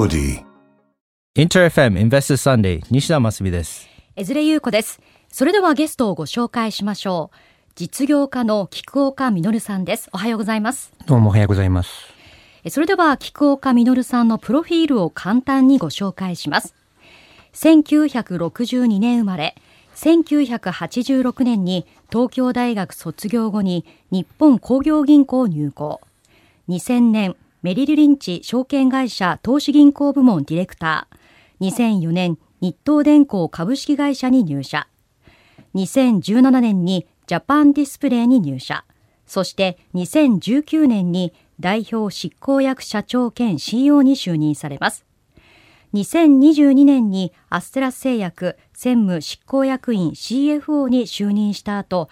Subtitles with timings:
[0.00, 0.42] Melody.
[1.36, 3.86] InterFM Investor Sunday 西田真澄です。
[4.16, 4.98] 江連優子です。
[5.30, 7.36] それではゲストをご紹介しましょう。
[7.74, 10.08] 実業家の菊岡実さんです。
[10.14, 10.94] おはようございます。
[11.04, 11.90] どうもおはようございます。
[12.64, 16.74] えそれでは菊岡実さんのプロフィールを簡単にご紹介します。
[17.52, 19.54] 1962年生まれ、
[19.96, 26.00] 1986年に東京大学卒業後に日本工業銀行入行。
[26.70, 31.66] 2000年、メリルリンチ証券会社投資銀行部門ディレクター。
[31.68, 34.88] 2004年、日東電工株式会社に入社。
[35.74, 38.86] 2017年にジャパンディスプレイに入社。
[39.26, 45.04] そして2019年に代表執行役社長兼 CEO に就任されます。
[45.92, 52.08] 2022年にアステラス製薬専務執行役員 CFO に就任した後、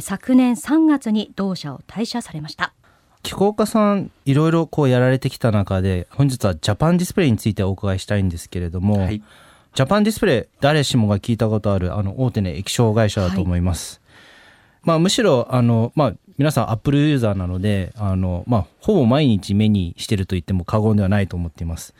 [0.00, 2.74] 昨年3月に同社を退社されました。
[3.22, 9.22] 菊岡さん、いろいろこうやられてきた中で、本日はジャパンディスプレイについてお伺いしたいんですけれども、はい
[9.74, 14.00] ジャパンディスプレイ、誰しもが聞いたことあるあの大手の液晶会社だと思います。
[14.82, 21.94] まあむしろ、あの、まあ皆さんアップルユーザーなので、あの、まあほぼ毎日目にしてると言っても過言ではないと思っています。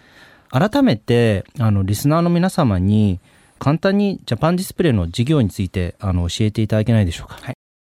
[0.50, 3.20] 改めて、あの、リスナーの皆様に、
[3.60, 7.38] 簡単にジャパンディスプレイの事業についてあの教えていただけないでしょうか？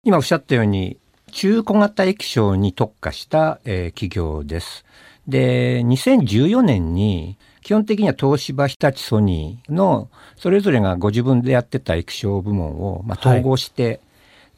[0.03, 0.97] 今おっしゃったように、
[1.33, 4.85] 中小型液晶に特化した、えー企業です。
[5.27, 13.99] で、2014年に、基本的には東芝、日立、ソニーの、それぞれがご自分でやってた液晶部門を、まあ、統合して、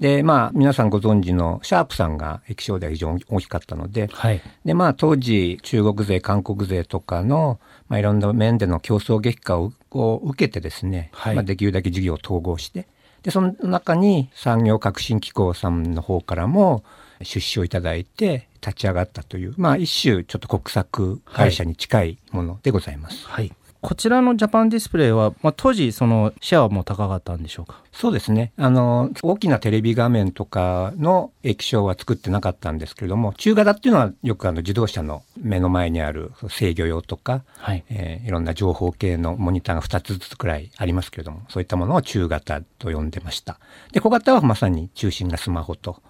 [0.02, 4.42] で、まあ、皆さんご存知のシャープさんが液晶では非常に大きかったので、はい。
[4.66, 12.86] で、まあ、当時、中国勢、韓国勢とかの、まあ、いろんな面での競争激化をを受けてですね、はいまあ、できるだけ事業を統合して、
[13.26, 16.84] で、その中に産業革新機構さんの方からも
[17.23, 23.26] 出資をいただいて立ち上がったという、まあ、一種ちょっと国策会社に近いものでございます。
[23.28, 23.52] はい。
[23.88, 27.83] こちらのジャパンディスプレイは、まあ、当時そのシェアはもう高かったんでしょうか？
[27.92, 28.52] そうですね。
[28.58, 37.83] あの、大きなテレビ画面とかの液晶は作ってなかったんですけれども、中型っていうのはよくあの自動車の目の前にある制御用とか、はい。
[37.89, 43.60] えーいろんな情報系のモニターが2つずつくらいありますけれども、そういったものを中型と呼んでました。
[43.92, 46.02] で、小型はまさに中心がスマホと。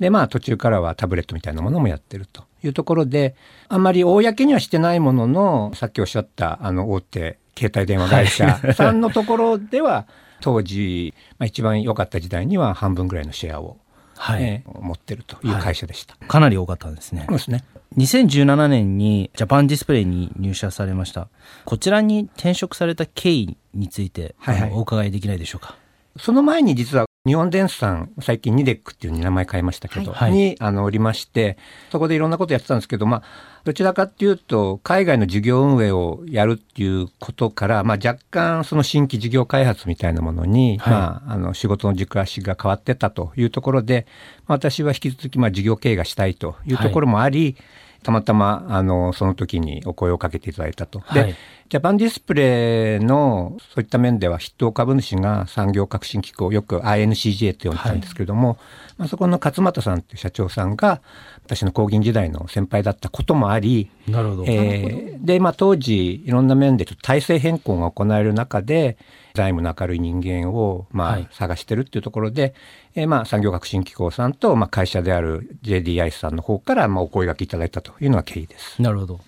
[0.00, 3.36] で、まあ途中からはタブレットみたいなものもやってるというところで、
[3.68, 10.06] あんまり公にはしてないものの、さっきおっしゃったあの大手携帯電話会社さんのところでは、
[10.40, 13.76] 当時、まあ、一番良かった時代には半分ぐらいのシェアを、
[14.16, 14.42] はい。
[14.42, 16.16] えー持ってるという会社でした。
[16.16, 17.38] かなり多かったんですねそう。
[17.38, 17.64] ですね。
[17.98, 21.28] 2017年にジャパンディスプレイに入社されました。
[21.66, 25.76] こちらに転職された経緯について、はいはいあのお伺いできないでしょうか？
[26.18, 30.32] その前に実は日本電産、最近ニデックっていうに名前変えましたけど、はい。
[30.32, 31.58] にあのおりまして、
[31.92, 33.22] そこでいろんなことやってたんですけど、まあ、
[33.64, 40.92] どちらかっていうと、海外の事業運営をやるっていうことから、まあ若干その新規事業開発みたいなものに、はい。
[40.94, 44.06] まあ、あの仕事の軸足が変わってたというところで、
[44.46, 47.54] まあ私は引き続きまあ事業経営がしたいというところもあり、
[48.02, 51.02] たまたま、あの、その時にお声をかけていただいたと。
[51.12, 51.36] で、はい
[51.70, 58.58] ジャパンディスプレイのそういった面では筆頭株主が産業革新機構、よく INCJ と呼んでたんですけれども、
[58.98, 61.00] まあ、そこの勝俣さんという社長さんが
[61.44, 64.44] 私の工銀時代の先輩だったこともあり、なるほど。
[64.48, 68.96] えーで、まあ、当時いろんな面でちょっと体制変更が行われる中で
[69.34, 72.54] 財務の明るい人間をまあはい探してるっていうところで、
[72.94, 78.82] えーまあ産業革新機構さんとまあ会社である JDI さんの方からまあお声掛けいただいたというのが経緯です。
[78.82, 79.20] なるほど。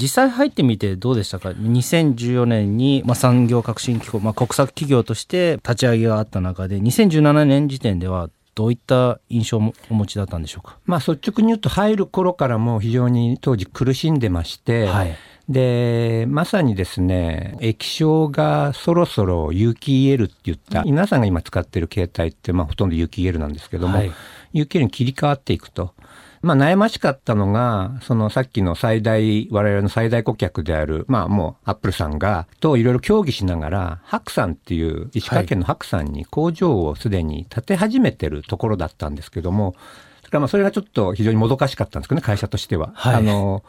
[0.00, 10.78] 実際入ってみてどうでしたか？2014年に、まあ、産業革新機構、まあ、国策企業として立ち上げがあった中で2017年時点ではどういった印象をお持ちだったんでしょうか？
[10.84, 15.16] まあ率直に言うと入る頃からも非常に当時苦しんでまして、はい。
[15.48, 24.12] で、まさにですね、液晶がそろそろ有機 EL って言った、皆さんが今使ってる携帯ってまあほとんど有機 EL なんですけども、はい。
[24.52, 25.94] 有機 EL に切り替わっていくと。
[26.42, 39.74] まあ悩ましかったのが、そのさっきの最大、我々の最大顧客である、まあもうアップルさんが、といろいろ協議しながら、白山っていう石川県の白山に工場をすでに建て始めてるところだったんですけども、
[40.22, 42.92] だからまあそれがちょっと非常にもどかしかったんですけどね、会社としては。
[42.94, 43.62] はいあの、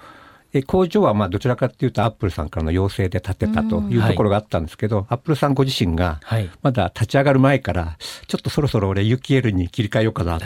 [0.52, 6.50] え工場はまあどちらかっていうとアップルさんからの要請で建てたというところがあったんですけど、アップルさんご自身がはい。
[6.64, 7.98] まだ立ち上がる前から、
[8.28, 10.46] ちょっとそろそろ俺 UKL に切り替えようかなと。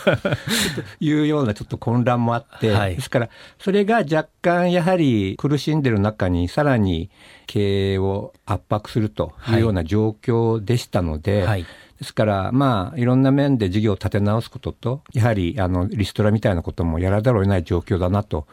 [1.00, 2.96] いうようなちょっと混乱もあって、はい。
[2.96, 3.28] ですから
[3.58, 7.10] それが若干やはり苦しんでる中にさらに
[7.46, 11.66] 経営を圧迫するというような状況でしたので、はい。
[11.98, 18.46] ですから、まあ、いろんな面で事業を立て直すことと、やはり、あの、リストラみたいなこともやらざるを得ない状況だなと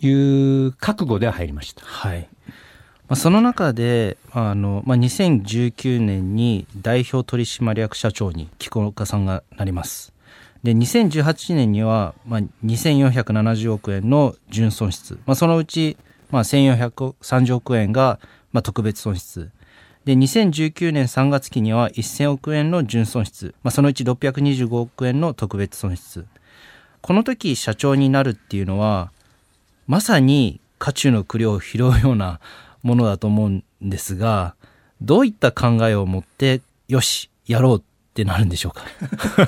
[0.00, 1.84] いう覚悟では入りました。
[1.84, 2.28] はい。
[3.10, 10.12] まあ、その中であの、まあ、2019年に代表取締役社長に木岡さんがなります。
[10.62, 15.96] で2018年には、まあ、2470億円の純損失、まあ、そのうち、
[16.30, 18.20] まあ、1430億円が、
[18.52, 19.50] まあ、特別損失。
[20.04, 26.26] で2019年3月期には1000億円の純損失、まあ、そのうち625億円の特別損失。
[27.00, 29.10] この時社長になるっていうのは
[29.90, 32.38] まさに渦中の栗を拾うような
[32.84, 34.54] ものだと思うんですが
[35.02, 37.82] どういった考えを持ってよしやろうっ
[38.14, 38.84] てなるんでしょうか？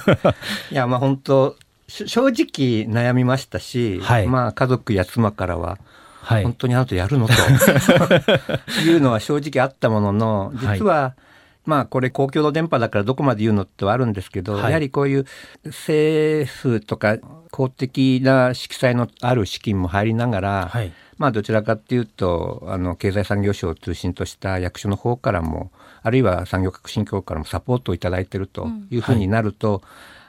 [0.72, 1.54] いやまあ本当
[1.86, 5.78] 正直悩みましたし、はい、まあ家族や妻からは
[6.22, 7.28] はい、本当にあなたやるの？
[7.28, 7.34] と。
[8.82, 11.22] いうのは正直あったものの実は、はい、
[11.64, 15.26] まあこれ公共の電波だからどこまで言うのってはあるんですけど、はい、やはりこういう
[15.64, 17.18] 政府とか
[17.50, 25.70] 公的な色彩のある資金も入りながら、はい、まあどちらかっていうとあの経済産業省を中心とした役所の方からも
[26.02, 29.80] あるいは産業革新協からもサポートを頂いてるというふうになると、うん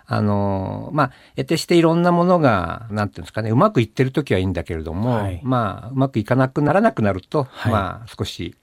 [0.06, 8.56] あのまあ得てしていろんなものがなんていうんですかねうまくいってる時はいいんだけれども、はい、まあうまくいかなくならなくなると、はい、まあ少し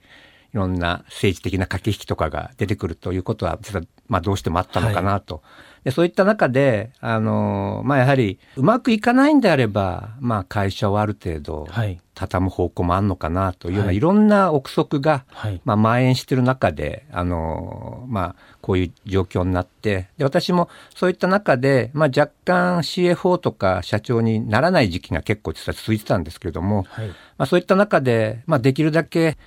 [0.53, 5.35] いろんな政治的な駆け引きとかが出てくるということは実はまあどうしてもあったのかなと。
[5.35, 5.43] はい、
[5.85, 11.67] でそういった中であのまあやはりうまくいかないんであればまあ会社をある程度
[12.13, 29.37] 畳む方向もあるのかなというような、はい、いろんな憶測が、はい、まあ、蔓延している中で、あのまあ、こういう状況になってで私もそういった中で、まあ、若干 CFO とか社長にならない時期が結構実は続いてたんですけれども、はい、まあ、そういった中で、まあ、できるだけ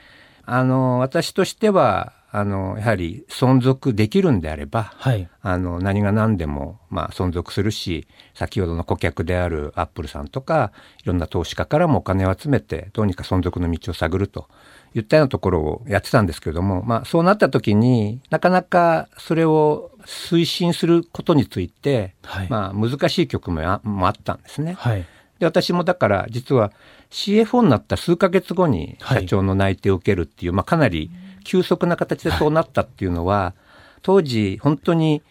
[0.47, 10.73] あの私としてはあのやはり存続できるんであれば、はい、あの何が何でも、まあ、存続するし先ほどの顧客であるアップルさんとか
[11.05, 14.49] いろんな投資家からもお金を集めてどうにか存続の道を探ると
[14.95, 24.75] いったようなところをやってたんですけれども、まあ、そうなった時になかなかそれを推進することについて、はい、まあ、難しい局面もあったんですね。
[24.75, 25.07] はい、
[25.39, 26.73] で私もだから実は
[27.11, 33.61] CFO になった数ヶ月後に社長の内定を受けるっていう、まあ、かなり、うん急速な形でそうなったっていうのは、はい、
[34.03, 35.23] 当時本当に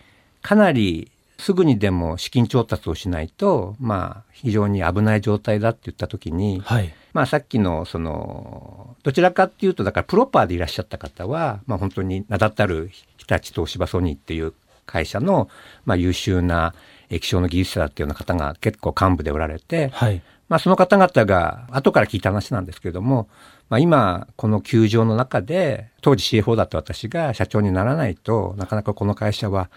[0.42, 14.54] かなりすぐにでも資金調達をしないと、まあ、非常に危ない状態だって言った時に、はい、まあ、さっきのそのどちらかっていうとだからプロパーでいらっしゃった方は、まあ、本当に名だたる日立東芝ソニーっていう
[14.86, 15.50] 会社の、
[15.86, 16.74] まあ、優秀な
[17.10, 20.22] 液晶の技術者だっていうような方が結構幹部でおられて、はい、
[20.54, 23.28] まあ、その方々が後から聞いた話なんですけれども、
[23.70, 29.72] まあ、今この球場の中で当時 CFO だった私が社長にならないとなかなかこの会社は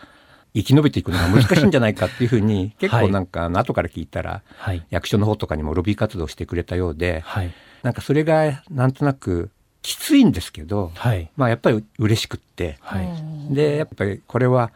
[0.55, 4.43] 生き延びていくのが難しいんじゃないかっていうふうに結構なんか後から聞いたら、
[4.91, 9.49] 役所の方とかにもロビー活動してくれたようで、はい、なんかそれがなんとなく
[9.81, 14.73] きついんですけど、はい、まあやっぱり嬉しくって、はい、でやっぱりこれは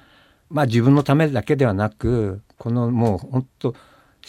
[0.49, 3.75] まあ自分のためだけではなくこのもう本当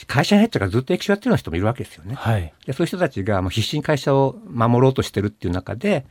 [0.08, 2.16] 会社に入ってからずっと液晶やってるような人もいるわけですよね。
[2.16, 6.06] はい、でそういう人たちがもう必死に会社を守ろうとしてるっていう中で、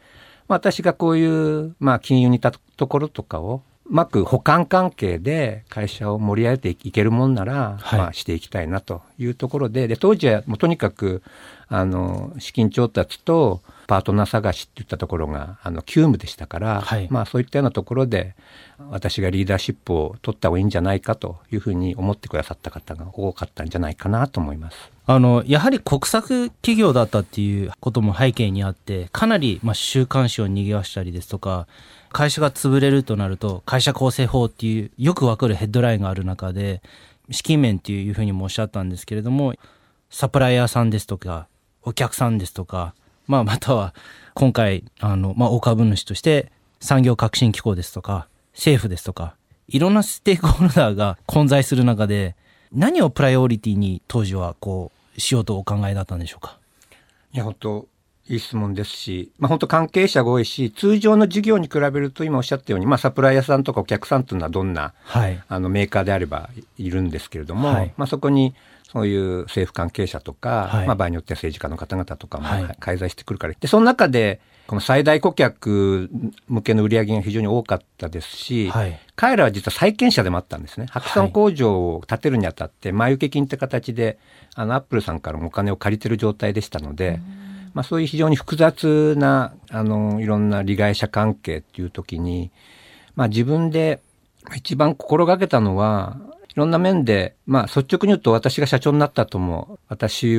[0.48, 9.88] まあ、私がこういう、まあ、金融にいたところとかをうまく補完関係で会社を盛り上げていけるもんなら、はい、まあ、していきたいなというところで。
[9.88, 11.22] で当時はもうとにかく
[11.68, 18.36] あの資金調達とパートナー探しっていったところがあの急務でしたから、はい、まあ、そういったようなところで
[18.88, 24.76] 私がリーダーシップを取った方がいいんじゃないかというふうに思ってくださった方が多かったんじゃないかなと思います。
[25.06, 31.66] あのやはり国策企業だったっていうことも背景にあってかなり、まあ、週刊誌を賑わしたりですとか
[32.12, 36.80] 会社が潰れるとなると会社構成法っていうよくわかるヘッドラインがある中で
[37.32, 39.54] 資金面っていうふうにもおっしゃったんですけれども
[40.10, 41.48] サプライヤーさんですとか
[41.82, 42.94] お客さんですとか
[43.26, 43.94] まあ、または
[44.34, 46.50] 今回あの、まあ、大株主として
[46.80, 49.34] 産業革新機構ですとか政府ですとか
[49.68, 52.34] いろんなステークホルダーが混在する中で
[52.72, 56.58] 何をプライオリティに当時はこうしようとお考えだったんでしょうか？
[57.32, 57.86] いや本当
[58.28, 66.48] いい質問ですし、まあ、本当関係者が多いし通常の事業に比べると今おっしゃったように、まあ、サプライヤーさんとかお客さんというのはどんな、はい、あのメーカーであれば
[66.78, 68.54] いるんですけれども、はい、まあ、そこに
[68.92, 72.46] そういう政府関係者とか、はい、まあ、場合によっては政治家の方々とかも
[72.80, 76.10] 介在してくるから、でその中でこの最大顧客
[76.48, 80.86] 向けの売り上げが非常に多かったですし、はい、彼らは実は債権者でもあったんですね。
[80.90, 84.18] 白山工場を建てるにあたって、前請け金って形で、
[84.54, 87.20] あの、アップルさんからもお金を借りてる状態でしたので、
[87.74, 92.50] まあそういう非常に複雑な、あの、いろんな利害者関係っていう時に、
[93.16, 94.00] まあ自分で
[94.54, 96.16] 一番心がけたのは、
[96.50, 100.36] いろんな面で、まあ率直に言うと私が社長になった後も、私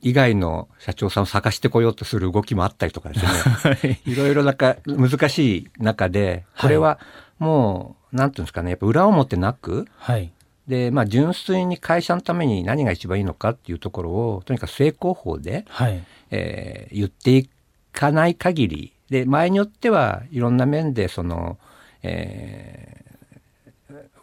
[0.00, 3.28] 以外の社長さんを探してこようとする動きもあったりとかですね。
[3.28, 4.00] はい。
[4.04, 6.98] いろいろなんか難しい中で、これは
[7.38, 10.32] もう、なんていうんですかね、やっぱ裏表なく、はい。
[10.66, 16.02] で、まあ純粋に会社のために何が一番いいのかっていうところを、とにかく成功法で、はい。
[16.32, 17.48] えー言ってい
[17.92, 21.58] かない限り、で、場合によってはいろんな面で、その、
[22.02, 23.02] えー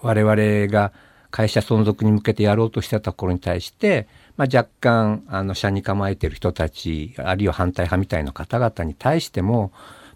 [0.02, 0.94] 我々が
[1.32, 4.08] 会社存続に向けてやろうとしてたところに対して、
[4.38, 9.72] まあ、若干、あの、社に構えてる人たち、あるいは反対派みたいな方々に対しても、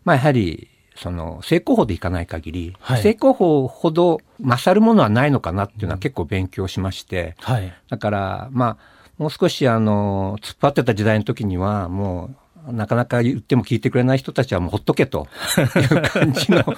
[0.06, 7.74] まあ、やはり、その、成功法でいかない限り、はい成功法ほど勝るものはないのかなっていうのは結構勉強しまして、はい。
[7.90, 12.36] だから、まあ、もう少しあの、突っ張ってた時代の時には、もう、
[12.72, 15.28] なかなか言っても聞いてくれない人たちはもうほっとけと。
[15.58, 16.74] いう感じのと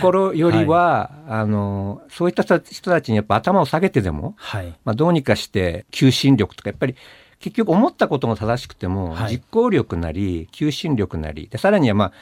[0.00, 4.74] ころよりは、あの、そういった人たちにやっぱ頭を下げてでも、はい。
[4.84, 6.96] まあ、どうにかして求心力とか、やっぱり
[7.40, 9.32] 結局思ったことが正しくても、はい。
[9.32, 12.12] 実行力なり、求心力なり、で、さらにはまあ、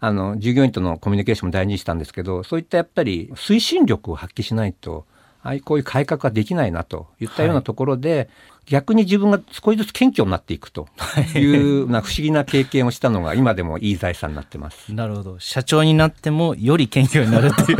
[0.00, 5.06] あの、従業員とのコミュニケーションも大事にしたんですけど、そういったやっぱり推進力を発揮しないと、
[5.42, 8.28] ああいうこういう改革はできないなといったようなところで、
[8.66, 10.88] 逆に自分が少しずつ謙虚になっていくと
[11.34, 14.94] いう、な不思議な経験をしたのが今でもいい財産になってます。
[14.94, 15.40] なるほど。
[15.40, 17.78] 社長になってもより謙虚になるっていう。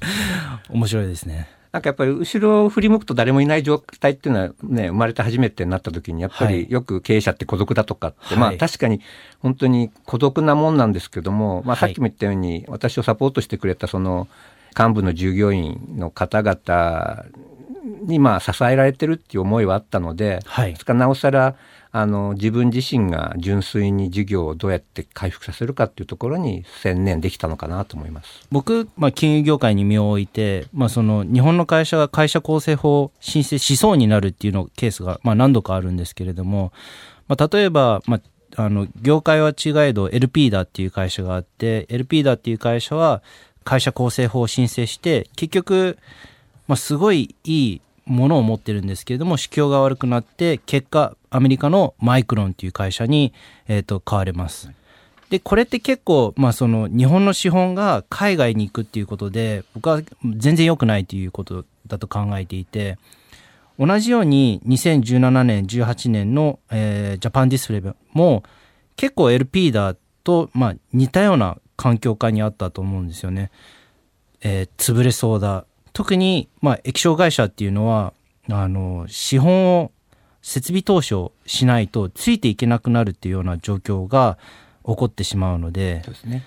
[0.70, 1.48] 面白いですね。
[1.76, 9.02] なんかやっぱり後ろを振り向くと誰もいない状態っていうのはね、生まれて初めてになった時にやっぱはいりよく経営者って孤独だとかって、はいまあ確かに
[9.40, 14.26] 本当に孤独なもんなんですけども、まあはいさっきも言ったように私をサポートしてくれたその
[14.78, 17.24] 幹部の従業員の方々
[18.02, 21.56] にまあ支えられてるっていう思いはあったので、はいですからなおさら
[21.92, 28.46] あの自分自身が純粋に事業をどうやって回復させるかっていうところに専念できたのかなと思います。
[28.50, 36.70] 僕、まあ、金融業界に身を置いて、まあ、その日本の会社が会社構成法を申請しそうになるっていうのケースが、まあ、何度かあるんですけれども、
[37.28, 38.20] まあ、例えば、ま
[38.56, 43.22] あ、あの業界は違えど LP だっていう会社があって LP だっていう会社は
[43.66, 45.98] 会社構成法を申請して結局、
[46.68, 53.32] まあ、すごいいいものを持ってるんですけれども市況が悪くなって結果アメリカのマイクロンっていう会社に、
[53.66, 54.70] えー、と買われます。
[55.28, 62.96] でこれって結構、まあ、その日本の資本が海外に行くっていうことで僕は全然良くないということだと考えていて
[63.76, 67.82] 同じように2017年18年の、えージャパンディスプレイ
[68.12, 68.44] も
[68.94, 73.50] 結構 LP だと、まあ、似たような環境下にあったと思うんですよね。
[74.40, 78.12] えー潰れそうだ特に、まあ、液晶会社っていうのは
[78.50, 79.92] あの資本を
[80.42, 84.38] 設備投資をしないとついていけなくなるっていうような状況が
[84.84, 86.44] 起こってしまうのでそね。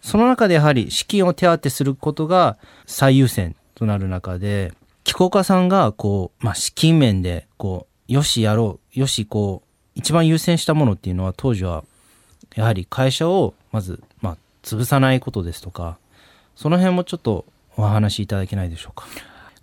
[0.00, 4.72] その中でやはり資金を手当てすることが最優先となる中で
[5.04, 11.84] 機構家さんがこう、まあ、資金面でこうよしやろうよしこう一番優先したものっていうのは当時は
[12.54, 14.36] やはり会社をまず、まあ、
[14.76, 15.98] 潰さないことですとか
[16.56, 17.46] その辺もちょっと
[17.76, 19.06] お話しいただけないでしょうか。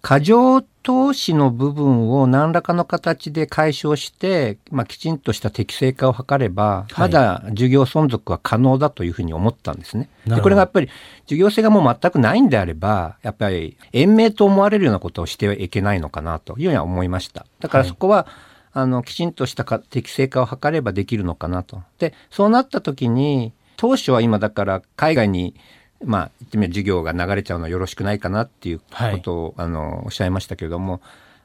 [0.01, 10.09] 過剰投資の部分を何らかの形で解消して、まあ、きちんとした適正化を図れば、はいまだ事業存続は可能だというふうに思ったんですね。
[10.25, 10.89] でこれがやっぱり
[11.25, 17.45] 事業性がもう全くないんであれば、やっぱり延命と思われるようなことをしてはいけないのかなというふうには思いました。
[17.59, 18.27] だからはいそこは、
[18.73, 21.81] あのきちんとしたか適正化を図ればできるのかなと。
[21.97, 25.55] でそうなった時に当初は今だから海外に
[26.03, 28.85] まあ言ってみれば事業が流れちゃうのはよろしくないかなっていうこ
[29.21, 31.01] とを、あのおっしゃいましたけれども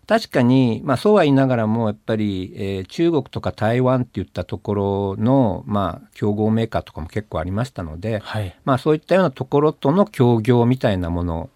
[0.07, 11.51] 確かに、まあ、そうは言いながらもやっぱり、えー中国とか台湾っていったところの、まあ、競合メーカーとかも結構ありましたので、はい、まあ、そういったようなところとの協業みたいなもの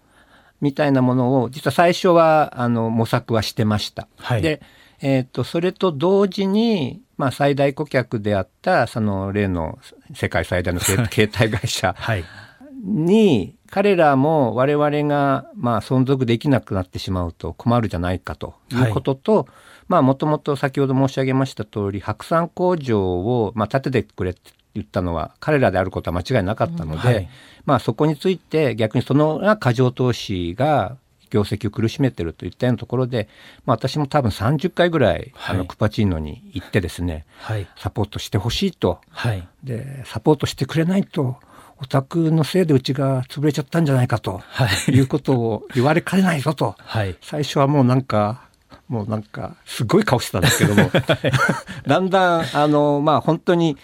[0.61, 4.07] みたいなものを実は最初はあの模索はしてました。
[4.17, 4.41] はい。
[4.41, 4.61] で、
[5.01, 9.79] えー、とそれと同時に、まあ、最大顧客であったその例の
[10.13, 12.23] 世界最大の 携携帯会社はい、
[12.83, 19.47] に彼らも我々がまあ存続できなくなってしまうと困るじゃないかということと、
[19.87, 27.29] まあもともと先ほど申し上げました通り白山工場をまあ建ててくれって言ったのは彼らであることは間違いなかったので、はい。
[27.65, 30.97] まあそこについて逆にそのが過剰投資が
[31.29, 33.27] 業績を苦しめてるといったようなところで、
[33.65, 35.55] まあ、私も多分30回ぐらい、はい。
[35.55, 38.99] あのクパチーノに行ってですねはい、サポートしてほしいと。
[39.09, 41.37] はい、でサポートしてくれないと
[41.79, 44.39] お宅のせいでうちが潰れちゃったんじゃないかと。
[44.39, 46.75] はい、いうことを言われかねないぞと。
[46.79, 48.47] はい、最初はもうなんか
[48.87, 50.89] もうなんかすごい顔してたんですけども。
[51.85, 53.77] だんだんあのまあ本当に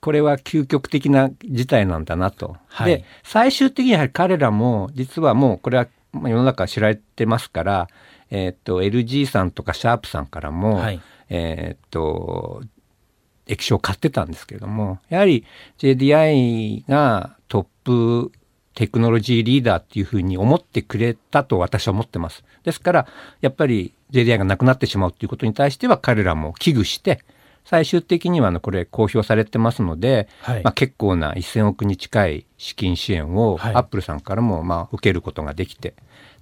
[0.00, 2.56] これは究極的な事態なんだなと。
[2.68, 2.98] はい。
[2.98, 7.88] で最終的にやはり彼らも実はもうこれはまあ世の中知られてますから
[8.30, 12.62] えーっと LG さんとかシャープさんからも、はいえーっと
[13.50, 15.44] 液晶を買ってたんですけれどもやはり
[15.78, 18.32] JDI がトップ
[18.74, 22.44] テクノロジーリーダーっていうふうに思ってくれたと私は思ってます。
[22.62, 23.06] ですから
[23.40, 27.20] やっぱり JDI がなくなってしまうっていうことに対しては彼らも危惧して
[27.68, 30.62] 最終的にはあのこれ公表されてますので、はい。
[30.62, 33.74] まあ、結構な1000億に近い資金支援をはい。
[33.74, 35.92] アップルさんからもまあ受けることができて。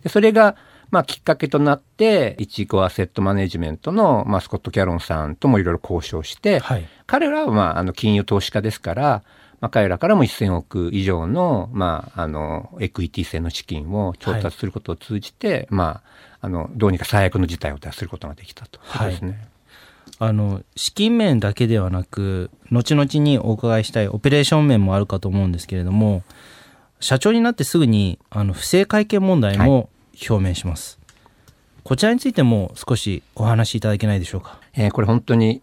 [0.04, 0.54] でそれが
[0.92, 6.86] まあきっかけとなってイチゴアセットマネジメントのまあスコット・キャロンさんともいろいろ交渉して、はい。
[7.08, 9.24] 彼らはまああの金融投資家ですから、
[9.60, 16.02] まあ、彼らからも1000億以上の,、まあ、あのエクイティ製の資金を調達することを通じて、ま
[16.40, 18.78] あ、あのどうにか最悪の事態を脱することができたと。
[18.78, 18.82] い。
[18.84, 19.55] うことですね。
[20.18, 26.22] あの資金面だけではなく後々にお伺いしたいオペレーション面もあるかと思うんですけれども
[27.00, 29.90] 社長になってすぐにあの不正会計問題も
[30.28, 30.98] 表明します、
[31.84, 34.58] こちらについても少しお話しいただけないでしょうか？
[34.72, 35.60] えーこれ本当に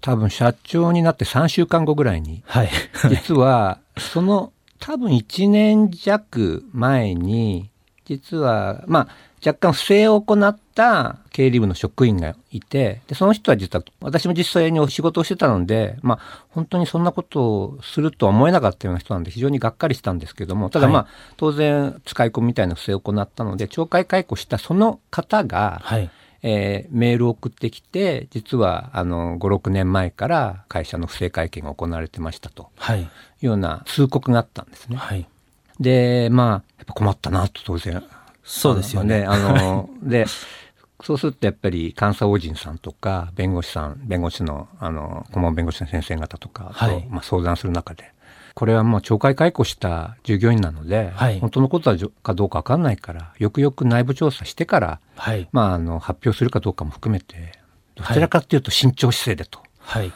[0.00, 2.70] 多分社長になって3週間後ぐらいにはい。
[3.10, 7.70] 実はその多分1年弱前に
[8.04, 9.08] 実はまあ
[9.44, 26.10] 若干不正を行った経理部の職員がいてでその人は実は私も実際にお仕事をしてたのでまあ本当にそんなことをするとは思えなかったような人なんで非常にがっかりしたんですけどもただまあ、は当然使い込みみたいな不正を行ったので懲戒解雇したその方が、はい。
[26.42, 32.70] えーメールを送ってきて実はあの56年前から会社の不正会計が行われてましたと。
[32.76, 33.00] はい。
[33.00, 33.06] い
[33.42, 34.96] うような通告があったんですね。
[34.96, 35.26] はい。
[35.80, 38.04] でまあやっぱ困ったなと当然
[38.46, 39.24] そうですよね。
[39.26, 40.24] あの で
[41.02, 47.06] そうするとやっぱり監査法人さんとか弁護士さん弁護士のあの顧問弁護士の先生方とかと、はい。
[47.10, 48.12] まあ、相談する中で
[48.54, 51.40] これはもう懲戒解雇した従業員なので、はい。
[51.40, 55.48] 本当のことはじょかどうか分かんないからよくよく内部調査してからはい。
[55.52, 57.52] まあ、あの発表するかどうかも含めて
[57.94, 60.12] どちらかというと慎重姿勢でとはい。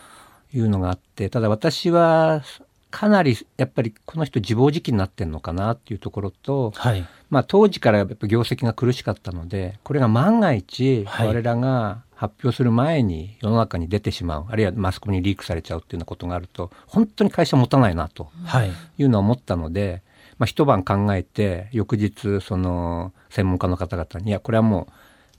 [0.53, 2.43] いうのがあってただ私は
[2.91, 7.07] かなりやっぱりこの人自暴自棄になってんのかなっていうところと、はい。
[7.31, 11.29] まあ、当時からやっぱ業績が苦しかったのでこれが万が一はい。
[11.29, 18.73] 我らが発表する前に世の中に出てしまうあるいはマスコミにリークされちゃうっていうようなことがあると本当に会社持たないなとはい。
[18.99, 20.03] いうのは思ったので、
[20.39, 24.93] まあ、一晩考えて翌日その専門家の方々にいやこれはもう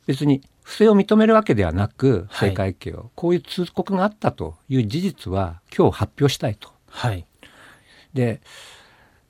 [0.08, 2.50] 別に不正を認めるわけではなく不はい。
[2.52, 6.70] 正会計を、こういう通告があったという事実は今日発表したいと。
[6.88, 7.26] はい
[8.14, 8.42] で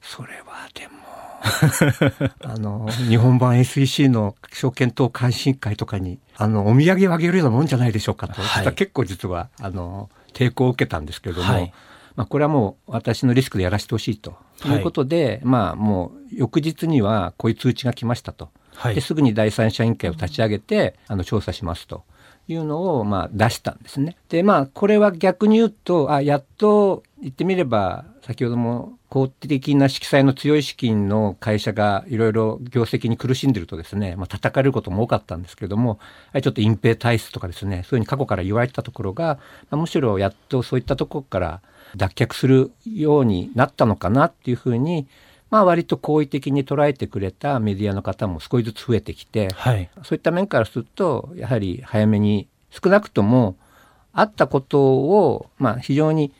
[0.01, 1.01] それはでも
[2.43, 8.73] あの日本版 SEC の証券等監視委員会とかにあのお土産をあげるようなもんじゃないでしょうかと、はい。
[8.73, 11.73] 結構実はあの抵抗を受けたんですけれども、はい。
[12.15, 14.17] まあ、これはもう私のリスクでやらせてほしい。
[14.17, 18.49] ということで、まあもう翌日にはこういう通知が来ましたと。
[18.75, 18.95] はい。
[18.95, 22.03] ですぐに第三者委員会を立ち上げてあの調査しますと
[22.51, 24.17] いうのをまあ出したんですね。
[24.29, 35.99] でまあこれは逆に言うとあやっと言ってみれば先ほども公的な色彩の強い資金の会社がいろいろ業績に苦しんでるとですね、まあ叩かれることも多かったんですけれども
[36.41, 39.37] ちょっと隠蔽体質とかですねそういうふうに過去から言われてたところが、
[39.69, 41.61] まあむしろやっとそういったところから
[41.97, 45.07] 脱却するようになったのかなっていうふうに
[45.51, 53.57] まあ割と好意的に捉えてくれたメディアの方も少しずつ増えてきて、はいそういった面からするとやはり早めに少なくとも
[54.13, 56.33] あったことをまあ非常に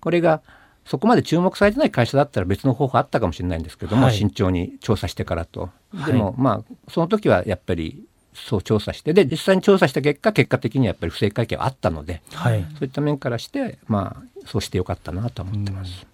[0.00, 0.42] これが
[0.86, 5.70] そこまで注目されてない会社だったら別の方法あったかもしれないんですけども、はい慎重に調査してからと。
[5.94, 16.06] はいでもまあその時はやっぱりそう調査してで実際に調査した結果結果的にはやっぱり不正会計はあったのではいそういった面からしてまあそうしてよかったなと思ってます。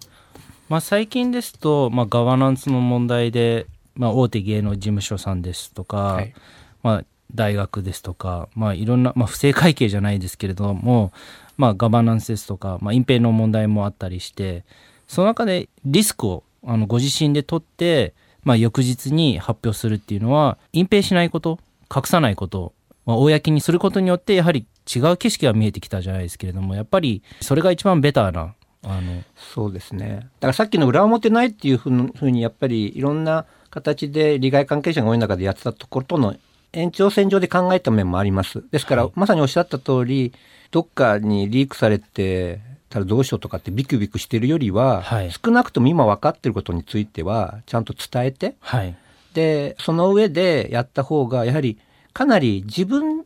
[0.71, 6.33] まあ、最近ですと、まあ、ガバナンスの問題で、まあ、大手芸能事務所さんですとか、はい。
[6.81, 7.03] まあ、
[7.35, 11.11] 大学ですとか、まあ、いろんな、まあ、不正会計じゃないですけれども、
[11.57, 14.63] まあ、ガバナンスですとか、まあ、隠蔽の問題もあったりして
[15.09, 18.13] その中でリスクをあのご自身で取って、
[18.45, 21.59] まあ、翌日に発表するっていうのは隠蔽しないこと
[21.93, 22.71] 隠さないこと、
[23.05, 30.15] まあ、公にすることによってやはり違う景色が見えてきたじゃないですけれどもやっぱりそれが一番ベターなあのそうですね。
[30.15, 36.35] だからさっきの裏表ないっていうふうにやっぱりいろんな形で利害関係者が多い中でやってたところとの
[36.73, 38.63] 延長線上で考えた面もあります。
[38.71, 40.33] ですから、はいまさにおっしゃった通り
[40.71, 48.95] どっかにリークされてたらどうしようとかってビクビクしてるよりは、はい少なくとも今分かってることについてはちゃんと伝えてはい
[49.33, 51.77] でその上でやった方がやはり
[52.13, 53.25] かなり自分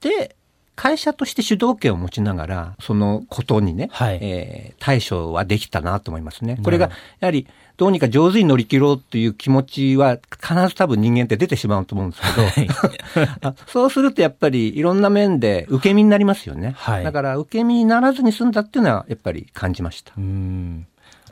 [0.00, 0.34] で
[0.76, 4.18] 会社として主導権を持ちながら、そのことにね、はい。
[4.20, 6.58] えー対処はできたなと思いますね。
[6.62, 12.22] これが、やはり、どうにか上手に乗り切ろうという気持ちは、必ず多分人間って出てしまうと思うんです
[12.54, 16.74] けど、 あそうするとやっぱりいろんな面で受け身になりますよね。
[16.76, 17.04] はい。
[17.04, 20.12] だから、受け身にならずに済んだっていうのは、やっぱり感じました。
[20.16, 20.86] うん。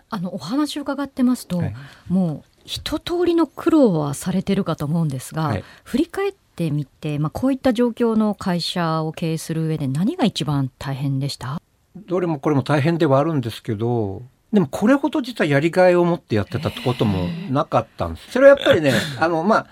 [0.09, 1.75] あのお話を伺ってますと、はい。
[2.09, 5.65] もう一通りの苦労はされてるかと思うんですが、はい。
[5.85, 11.61] 振り返ってみて、まあ、こういった状況の会社を経営する上で何が一番大変でした？
[11.97, 18.31] どれもこれも大変ではあるんですけど、でもこれほど実はやりがいを持ってやってたってこともなかったんです。
[18.33, 19.67] それはやっぱりね、あの、まあ、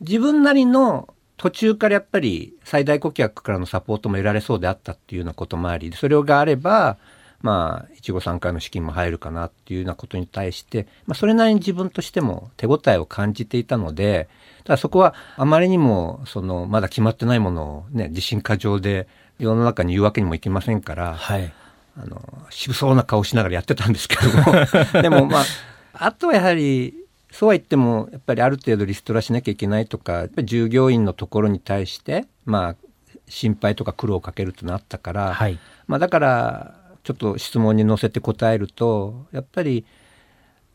[0.00, 6.96] 自分なりの途中からやっぱり最大顧客からのサポートも得られそうであったっていうようなこともあり、それがあれば、
[7.40, 14.28] まあ、一五三回の資金も入るかなっていうようなことに対して、まあ、それなりに自分としても手応えを感じていたので、
[14.64, 19.06] ただそこはあまりにも、その、まだ決まってないものをね、自信過剰で
[19.38, 21.52] 世の中に言うわけにもいきませんから、はい。
[21.96, 24.32] あの、渋そうな顔しながらやってたんですけど
[24.92, 25.44] も、 でもまあ、
[25.92, 26.94] あとはやはり、
[27.30, 32.76] そうは言っても、やっぱりある程度リストラしなきゃいけないとか、従業員のところに対して、まあ、
[33.28, 35.58] 心配とか苦労をかけるってのあったから、はい。
[35.86, 36.74] まあだから、
[37.08, 39.86] ちょっと質問に乗せて答えると、やっぱり、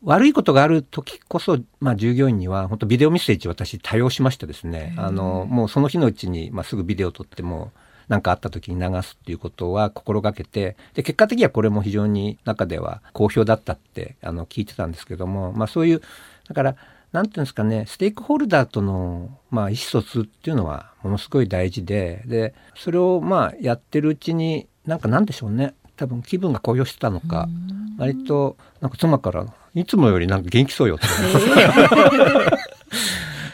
[0.02, 4.94] 悪いことがある時こそ、まあ、従業員には本当ビデオメッセージ私多用しましてですね。
[4.98, 7.70] あのもうその日のうちに、まあ、すぐビデオ撮っても
[8.08, 16.02] 何かあった時に流すっていうことは心がけてで結果的にはこれも非常に中では好評だったってあの聞いてたんですけども、まあ、そういう
[16.48, 16.76] だから
[17.12, 27.48] なんていうんですかねステークホルダーとの、まあ、意思疎通っていうのはものすごい大事ででそれをまあやってるうちになんかなんでしょうね多分気分が高揚してたのか
[27.98, 31.06] 割となんか妻から「いつもよりなんか元気そうよ」って。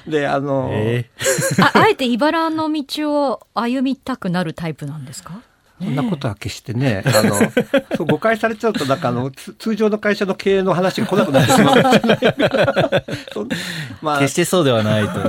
[0.07, 1.11] であの、え
[1.61, 5.41] ああえて茨の道を歩みたくなるタイプなんですか？
[5.79, 7.37] そんなことは決してね、あの、
[7.97, 11.77] そう誤解されちゃうと、なんかあの、つ通常の会社の経営の話が来なくなってしまう。
[14.03, 14.19] まあ。
[14.19, 15.15] 決、してそうではないと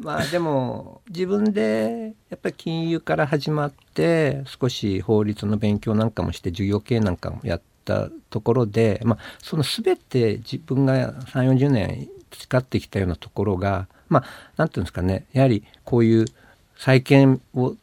[0.00, 14.24] まあでも、自分で、やっぱり金融から始まって、少し法律の勉強なんかもして、授業系なんかもやったところで、まあ、その全て自分が3、40年培ってきたようなところが、まあ、
[14.56, 16.24] 何て言うんですかね、やはりこういう
[16.78, 17.76] 再建を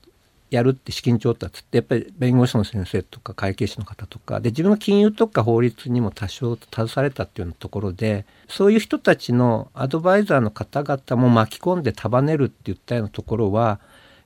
[0.49, 13.79] やるって資金調達ってやっぱり弁護士の先生とか会計士の方とかで自分が金融とか法律にも多少携われたっていうようなところでそういう人たちのアドバイザーの方々も巻き込んで束ねるって言ったようなところは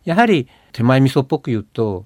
[0.06, 2.06] やはり手前味噌っぽく言うと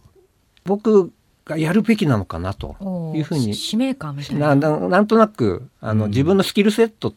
[0.63, 1.12] 僕
[1.45, 2.75] がやるべきなのかなと
[3.15, 7.13] いうふうに使命感みたいななんとなくあの、うん自分のスキルセット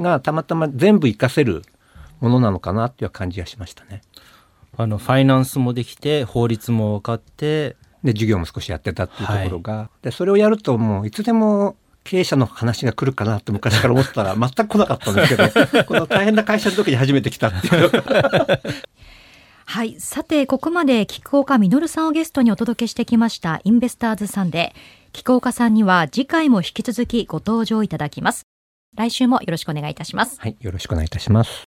[0.00, 1.62] がたまたま全部活かせる
[2.20, 4.00] ものなのかなっていう感じがしましたね。
[4.76, 17.90] あのファイナンスもできて法律も分かってで授業も少しやってたっていうところが、でそれをやるともういつでも経営者の話が来るかなって昔から思ってたら全く来なかったんですけど この大変な会社の時に初めて来たっていう
[19.70, 20.00] はい。
[20.00, 24.78] さて、ここまで菊岡実さんをゲストにお届けしてきましたインベスターズサンデー。
[25.12, 28.44] 菊岡さんには次回も引き続きご登場いただきます。
[28.96, 30.40] 来週もよろしくお願いいたします。
[30.40, 31.67] はいよろしくお願いいたします。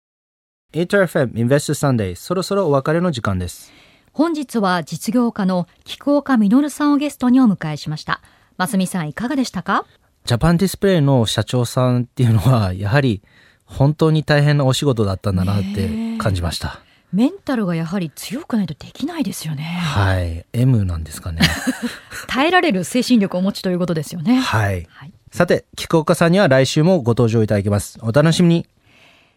[0.74, 3.72] 8FM Invest Sunday そろそろお別れの時間です。
[4.12, 8.22] 本日は実業家の菊岡実さんをゲストにお迎えしました。
[8.58, 9.86] ますみさんいかがでしたか？
[10.26, 13.22] ジャパンディスプレイの社長さんっていうのはやはり
[13.66, 16.80] 本当に大変なお仕事だったんだなって感じました、
[17.12, 19.64] メンタルがやはり強くないとできないですよね。
[19.64, 20.44] はい。
[20.54, 21.42] M なんですかね。
[22.28, 24.40] 耐えられる精神力をお持ちということですよね。
[24.40, 24.88] はい。
[24.90, 25.14] はい。
[25.32, 28.00] さて菊岡さんには来週もご登場いただきます。
[28.02, 28.68] お楽しみに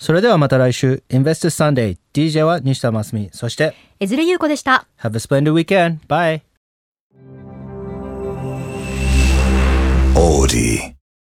[0.01, 4.87] それではまた来週 Invest Sunday DJ は西田真澄そして江連優子でした。
[4.99, 6.41] Have a splendid weekend bye
[10.15, 11.00] Audi.